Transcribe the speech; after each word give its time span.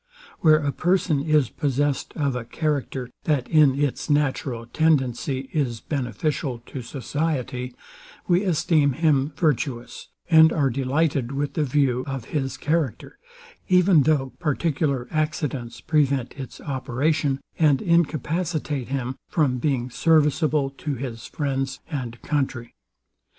Where 0.39 0.57
a 0.57 0.71
person 0.71 1.19
is 1.21 1.51
possessed 1.51 2.13
of 2.17 2.35
a 2.35 2.43
character, 2.43 3.11
that 3.25 3.47
in 3.47 3.79
its 3.79 4.09
natural 4.09 4.65
tendency 4.65 5.47
is 5.53 5.79
beneficial 5.79 6.57
to 6.65 6.81
society, 6.81 7.75
we 8.27 8.41
esteem 8.43 8.93
him 8.93 9.31
virtuous, 9.37 10.07
and 10.27 10.51
are 10.51 10.71
delighted 10.71 11.31
with 11.33 11.53
the 11.53 11.63
view 11.63 12.03
of 12.07 12.25
his 12.33 12.57
character, 12.57 13.19
even 13.69 14.01
though 14.01 14.31
particular 14.39 15.07
accidents 15.11 15.81
prevent 15.81 16.33
its 16.33 16.59
operation, 16.59 17.39
and 17.59 17.79
incapacitate 17.79 18.87
him 18.87 19.17
from 19.29 19.59
being 19.59 19.91
serviceable 19.91 20.71
to 20.79 20.95
his 20.95 21.27
friends 21.27 21.79
and 21.91 22.19
country. 22.23 22.73